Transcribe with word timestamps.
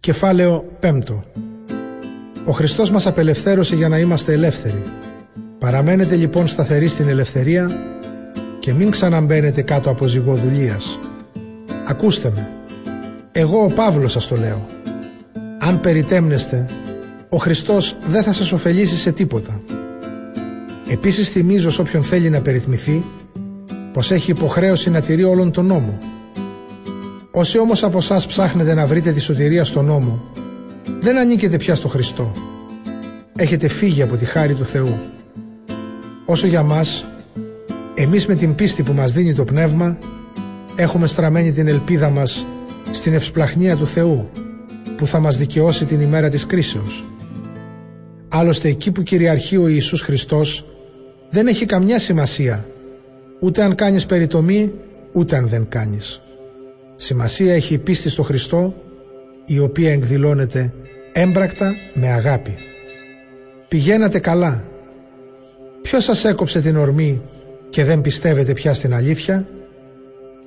Κεφάλαιο 0.00 0.64
5 0.80 0.98
Ο 2.44 2.52
Χριστός 2.52 2.90
μας 2.90 3.06
απελευθέρωσε 3.06 3.76
για 3.76 3.88
να 3.88 3.98
είμαστε 3.98 4.32
ελεύθεροι. 4.32 4.82
Παραμένετε 5.58 6.14
λοιπόν 6.14 6.46
σταθεροί 6.46 6.88
στην 6.88 7.08
ελευθερία 7.08 7.70
και 8.60 8.72
μην 8.72 8.90
ξαναμπαίνετε 8.90 9.62
κάτω 9.62 9.90
από 9.90 10.06
ζυγό 10.06 10.34
δουλείας. 10.34 10.98
Ακούστε 11.86 12.32
με. 12.34 12.48
Εγώ 13.32 13.64
ο 13.64 13.72
Παύλος 13.72 14.12
σας 14.12 14.26
το 14.26 14.36
λέω. 14.36 14.66
Αν 15.58 15.80
περιτέμνεστε, 15.80 16.66
ο 17.28 17.36
Χριστός 17.36 17.96
δεν 18.06 18.22
θα 18.22 18.32
σας 18.32 18.52
ωφελήσει 18.52 18.96
σε 18.96 19.12
τίποτα. 19.12 19.60
Επίσης 20.88 21.28
θυμίζω 21.28 21.70
σε 21.70 21.80
όποιον 21.80 22.02
θέλει 22.02 22.30
να 22.30 22.40
περιτμηθεί 22.40 23.04
πως 23.92 24.10
έχει 24.10 24.30
υποχρέωση 24.30 24.90
να 24.90 25.00
τηρεί 25.00 25.24
όλον 25.24 25.52
τον 25.52 25.66
νόμο. 25.66 25.98
Όσοι 27.32 27.58
όμως 27.58 27.82
από 27.82 27.98
εσάς 27.98 28.26
ψάχνετε 28.26 28.74
να 28.74 28.86
βρείτε 28.86 29.12
τη 29.12 29.20
σωτηρία 29.20 29.64
στον 29.64 29.84
νόμο, 29.84 30.22
δεν 31.00 31.18
ανήκετε 31.18 31.56
πια 31.56 31.74
στο 31.74 31.88
Χριστό. 31.88 32.32
Έχετε 33.36 33.68
φύγει 33.68 34.02
από 34.02 34.16
τη 34.16 34.24
χάρη 34.24 34.54
του 34.54 34.64
Θεού. 34.64 34.98
Όσο 36.24 36.46
για 36.46 36.62
μας, 36.62 37.08
εμείς 37.94 38.26
με 38.26 38.34
την 38.34 38.54
πίστη 38.54 38.82
που 38.82 38.92
μας 38.92 39.12
δίνει 39.12 39.34
το 39.34 39.44
Πνεύμα, 39.44 39.98
έχουμε 40.76 41.06
στραμμένη 41.06 41.52
την 41.52 41.68
ελπίδα 41.68 42.10
μας 42.10 42.46
στην 42.90 43.14
ευσπλαχνία 43.14 43.76
του 43.76 43.86
Θεού, 43.86 44.28
που 44.96 45.06
θα 45.06 45.18
μας 45.20 45.36
δικαιώσει 45.36 45.84
την 45.84 46.00
ημέρα 46.00 46.28
της 46.28 46.46
κρίσεως. 46.46 47.04
Άλλωστε 48.28 48.68
εκεί 48.68 48.90
που 48.90 49.02
κυριαρχεί 49.02 49.56
ο 49.56 49.68
Ιησούς 49.68 50.02
Χριστός, 50.02 50.66
δεν 51.30 51.46
έχει 51.46 51.66
καμιά 51.66 51.98
σημασία, 51.98 52.66
ούτε 53.40 53.62
αν 53.62 53.74
κάνεις 53.74 54.06
περιτομή, 54.06 54.72
ούτε 55.12 55.36
αν 55.36 55.48
δεν 55.48 55.68
κάνεις. 55.68 56.22
Σημασία 57.02 57.54
έχει 57.54 57.74
η 57.74 57.78
πίστη 57.78 58.08
στο 58.08 58.22
Χριστό, 58.22 58.74
η 59.44 59.58
οποία 59.58 59.92
εκδηλώνεται 59.92 60.72
έμπρακτα 61.12 61.74
με 61.94 62.08
αγάπη. 62.08 62.54
Πηγαίνατε 63.68 64.18
καλά. 64.18 64.64
Ποιος 65.82 66.04
σας 66.04 66.24
έκοψε 66.24 66.60
την 66.60 66.76
ορμή 66.76 67.22
και 67.70 67.84
δεν 67.84 68.00
πιστεύετε 68.00 68.52
πια 68.52 68.74
στην 68.74 68.94
αλήθεια; 68.94 69.48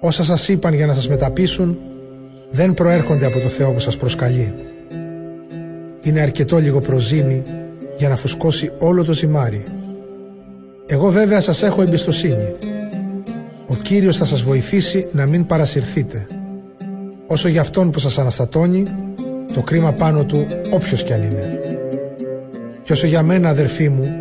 Όσα 0.00 0.24
σας 0.24 0.48
είπαν 0.48 0.74
για 0.74 0.86
να 0.86 0.94
σας 0.94 1.08
μεταπίσουν 1.08 1.78
δεν 2.50 2.74
προέρχονται 2.74 3.26
από 3.26 3.40
το 3.40 3.48
Θεό 3.48 3.72
που 3.72 3.80
σας 3.80 3.96
προσκαλεί. 3.96 4.54
Είναι 6.02 6.20
αρκετό 6.20 6.58
λίγο 6.58 6.78
προζύμι 6.78 7.42
για 7.96 8.08
να 8.08 8.16
φουσκώσει 8.16 8.72
όλο 8.78 9.04
το 9.04 9.12
ζυμάρι. 9.12 9.62
Εγώ 10.86 11.10
βέβαια 11.10 11.40
σας 11.40 11.62
έχω 11.62 11.82
εμπιστοσύνη. 11.82 12.52
Ο 13.66 13.74
Κύριος 13.74 14.16
θα 14.16 14.24
σας 14.24 14.42
βοηθήσει 14.42 15.08
να 15.12 15.26
μην 15.26 15.46
παρασυρθείτε. 15.46 16.26
Όσο 17.26 17.48
για 17.48 17.60
αυτόν 17.60 17.90
που 17.90 17.98
σας 17.98 18.18
αναστατώνει, 18.18 18.82
το 19.54 19.62
κρίμα 19.62 19.92
πάνω 19.92 20.24
του 20.24 20.46
όποιος 20.70 21.02
κι 21.02 21.12
αν 21.12 21.22
είναι. 21.22 21.58
Και 22.82 22.92
όσο 22.92 23.06
για 23.06 23.22
μένα 23.22 23.48
αδερφοί 23.48 23.88
μου, 23.88 24.14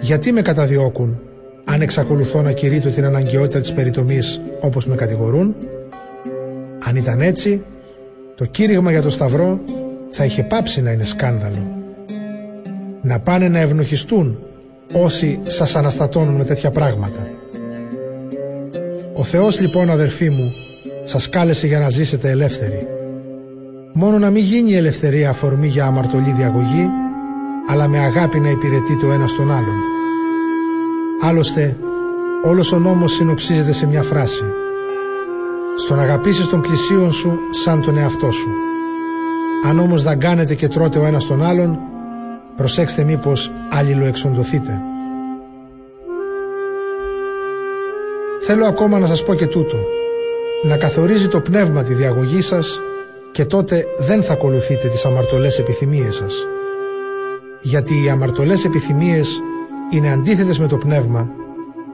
γιατί 0.00 0.32
με 0.32 0.42
καταδιώκουν 0.42 1.18
αν 1.64 1.80
εξακολουθώ 1.80 2.42
να 2.42 2.52
κηρύττω 2.52 2.88
την 2.88 3.04
αναγκαιότητα 3.04 3.60
της 3.60 3.72
περιτομής 3.72 4.40
όπως 4.60 4.86
με 4.86 4.94
κατηγορούν; 4.94 5.54
Αν 6.88 6.96
ήταν 6.96 7.20
έτσι, 7.20 7.64
το 8.34 8.44
κήρυγμα 8.44 8.90
για 8.90 9.02
το 9.02 9.10
Σταυρό 9.10 9.60
θα 10.10 10.24
είχε 10.24 10.42
πάψει 10.42 10.82
να 10.82 10.90
είναι 10.90 11.04
σκάνδαλο. 11.04 11.82
Να 13.02 13.18
πάνε 13.18 13.48
να 13.48 13.58
ευνοχιστούν 13.58 14.38
όσοι 14.92 15.40
σας 15.42 15.76
αναστατώνουν 15.76 16.34
με 16.34 16.44
τέτοια 16.44 16.70
πράγματα. 16.70 17.26
Ο 19.14 19.24
Θεός 19.24 19.60
λοιπόν 19.60 19.90
αδερφοί 19.90 20.30
μου 20.30 20.50
σας 21.04 21.28
κάλεσε 21.28 21.66
για 21.66 21.78
να 21.78 21.88
ζήσετε 21.88 22.30
ελεύθεροι. 22.30 22.86
Μόνο 23.92 24.18
να 24.18 24.30
μην 24.30 24.44
γίνει 24.44 24.70
η 24.70 24.76
ελευθερία 24.76 25.28
αφορμή 25.28 25.66
για 25.66 25.84
αμαρτωλή 25.84 26.32
διαγωγή, 26.32 26.88
αλλά 27.68 27.88
με 27.88 27.98
αγάπη 27.98 28.40
να 28.40 28.50
υπηρετείτε 28.50 29.06
ο 29.06 29.12
ένας 29.12 29.34
τον 29.34 29.52
άλλον. 29.52 29.76
Άλλωστε, 31.22 31.76
όλος 32.44 32.72
ο 32.72 32.78
νόμος 32.78 33.12
συνοψίζεται 33.12 33.72
σε 33.72 33.86
μια 33.86 34.02
φράση. 34.02 34.44
Στον 35.76 36.00
αγαπήσεις 36.00 36.46
τον 36.46 36.60
πλησίον 36.60 37.12
σου 37.12 37.38
σαν 37.50 37.82
τον 37.82 37.98
εαυτό 37.98 38.30
σου. 38.30 38.48
Αν 39.66 39.78
όμως 39.78 40.02
δαγκάνετε 40.02 40.54
και 40.54 40.68
τρώτε 40.68 40.98
ο 40.98 41.04
ένας 41.04 41.26
τον 41.26 41.42
άλλον, 41.42 41.78
προσέξτε 42.56 43.04
μήπως 43.04 43.52
αλληλοεξοντωθείτε. 43.70 44.80
Θέλω 48.40 48.66
ακόμα 48.66 48.98
να 48.98 49.06
σας 49.06 49.24
πω 49.24 49.34
και 49.34 49.46
τούτο. 49.46 49.76
Να 50.66 50.76
καθορίζει 50.76 51.28
το 51.28 51.40
πνεύμα 51.40 51.82
τη 51.82 51.94
διαγωγή 51.94 52.40
σας 52.40 52.80
και 53.32 53.44
τότε 53.44 53.84
δεν 53.98 54.22
θα 54.22 54.32
ακολουθείτε 54.32 54.88
τις 54.88 55.04
αμαρτωλές 55.04 55.58
επιθυμίες 55.58 56.16
σας. 56.16 56.46
Γιατί 57.62 58.04
οι 58.04 58.08
αμαρτωλές 58.08 58.64
επιθυμίες 58.64 59.40
είναι 59.90 60.12
αντίθετες 60.12 60.58
με 60.58 60.66
το 60.66 60.76
πνεύμα 60.76 61.28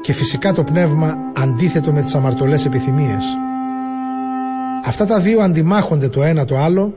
και 0.00 0.12
φυσικά 0.12 0.52
το 0.52 0.64
πνεύμα 0.64 1.14
αντίθετο 1.36 1.92
με 1.92 2.02
τις 2.02 2.14
αμαρτωλές 2.14 2.64
επιθυμίες. 2.64 3.24
Αυτά 4.84 5.06
τα 5.06 5.18
δύο 5.18 5.40
αντιμάχονται 5.40 6.08
το 6.08 6.22
ένα 6.22 6.44
το 6.44 6.56
άλλο 6.56 6.94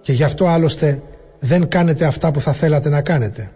και 0.00 0.12
γι' 0.12 0.24
αυτό 0.24 0.46
άλλωστε 0.46 1.02
δεν 1.38 1.68
κάνετε 1.68 2.04
αυτά 2.04 2.30
που 2.30 2.40
θα 2.40 2.52
θέλατε 2.52 2.88
να 2.88 3.00
κάνετε. 3.00 3.50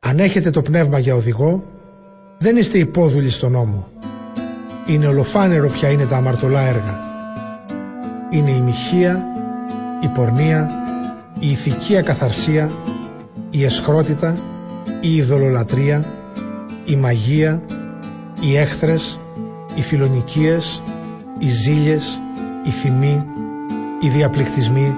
Αν 0.00 0.18
έχετε 0.18 0.50
το 0.50 0.62
πνεύμα 0.62 0.98
για 0.98 1.14
οδηγό, 1.14 1.64
δεν 2.38 2.56
είστε 2.56 2.78
υπόδουλοι 2.78 3.30
στον 3.30 3.52
νόμο. 3.52 3.88
Είναι 4.90 5.06
ολοφάνερο 5.06 5.68
ποια 5.68 5.88
είναι 5.88 6.04
τα 6.04 6.16
αμαρτωλά 6.16 6.66
έργα. 6.66 6.98
Είναι 8.30 8.50
η 8.50 8.60
μοιχεία, 8.60 9.24
η 10.02 10.06
πορνεία, 10.06 10.70
η 11.38 11.50
ηθική 11.50 11.96
ακαθαρσία, 11.96 12.70
η 13.50 13.64
εσχρότητα, 13.64 14.36
η 15.00 15.14
ειδωλολατρεία, 15.14 16.04
η 16.84 16.96
μαγεία, 16.96 17.62
οι 18.40 18.56
έχθρες, 18.56 19.20
οι 19.74 19.82
φιλονικίες, 19.82 20.82
οι 21.38 21.48
ζήλιες, 21.48 22.20
οι 22.64 22.70
θυμοί, 22.70 23.24
οι 24.00 24.08
διαπληκτισμοί, 24.08 24.94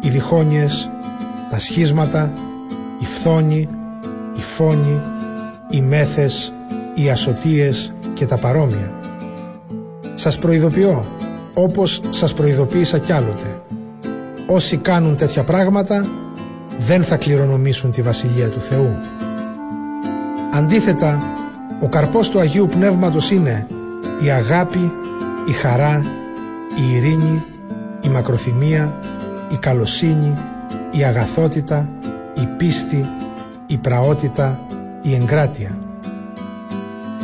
οι 0.00 0.08
διχόνιες, 0.08 0.90
τα 1.50 1.58
σχίσματα, 1.58 2.32
οι 2.98 3.04
φθόνοι, 3.04 3.68
οι 4.36 4.40
φόνοι, 4.40 5.00
οι 5.70 5.80
μέθες, 5.80 6.52
οι 6.94 7.10
ασωτίες 7.10 7.94
και 8.14 8.26
τα 8.26 8.36
παρόμοια. 8.36 9.03
Σας 10.14 10.38
προειδοποιώ, 10.38 11.06
όπως 11.54 12.02
σας 12.08 12.34
προειδοποίησα 12.34 12.98
κι 12.98 13.12
άλλοτε. 13.12 13.62
Όσοι 14.46 14.76
κάνουν 14.76 15.16
τέτοια 15.16 15.44
πράγματα 15.44 16.06
δεν 16.78 17.02
θα 17.02 17.16
κληρονομήσουν 17.16 17.90
τη 17.90 18.02
Βασιλεία 18.02 18.48
του 18.48 18.60
Θεού. 18.60 18.98
Αντίθετα, 20.52 21.22
ο 21.80 21.88
καρπός 21.88 22.30
του 22.30 22.38
Αγίου 22.38 22.66
Πνεύματος 22.66 23.30
είναι 23.30 23.66
η 24.24 24.30
αγάπη, 24.30 24.92
η 25.48 25.52
χαρά, 25.52 26.04
η 26.80 26.94
ειρήνη, 26.94 27.44
η 28.00 28.08
μακροθυμία, 28.08 28.98
η 29.52 29.56
καλοσύνη, 29.56 30.34
η 30.90 31.04
αγαθότητα, 31.04 31.88
η 32.34 32.46
πίστη, 32.56 33.10
η 33.66 33.76
πραότητα, 33.76 34.60
η 35.02 35.14
εγκράτεια. 35.14 35.78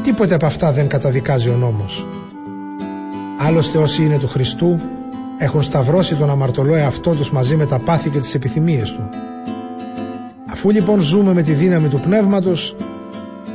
Τίποτε 0.03 0.35
από 0.35 0.47
αυτά 0.47 0.73
δεν 0.73 0.89
καταδικάζει 0.89 1.49
ο 1.49 1.57
νόμος. 1.57 2.07
Άλλωστε 3.43 3.79
όσοι 3.79 4.05
είναι 4.05 4.19
του 4.19 4.29
Χριστού 4.29 4.81
έχουν 5.39 5.63
σταυρώσει 5.63 6.17
τον 6.17 6.31
αμαρτωλό 6.31 6.75
εαυτό 6.75 7.15
τους 7.15 7.31
μαζί 7.31 7.57
με 7.57 7.67
τα 7.67 7.79
πάθη 7.79 8.11
και 8.11 8.19
τις 8.19 8.35
επιθυμίες 8.35 8.93
του. 8.93 9.09
Αφού 10.51 10.71
λοιπόν 10.71 11.01
ζούμε 11.01 11.33
με 11.33 11.43
τη 11.43 11.53
δύναμη 11.53 11.89
του 11.89 12.01
Πνεύματος 12.01 12.77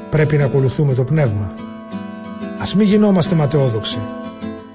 πρέπει 0.10 0.38
να 0.38 0.46
ακολουθούμε 0.46 0.94
το 0.94 1.04
Πνεύμα. 1.04 1.52
Ας 2.60 2.76
μην 2.76 2.88
γινόμαστε 2.88 3.36
ματαιόδοξοι. 3.36 3.98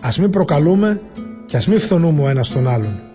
Ας 0.01 0.19
μην 0.19 0.31
προκαλούμε 0.31 1.01
και 1.47 1.57
ας 1.57 1.67
μην 1.67 1.81
φθονούμε 1.81 2.23
ο 2.23 2.29
ένας 2.29 2.49
τον 2.49 2.69
άλλον. 2.69 3.10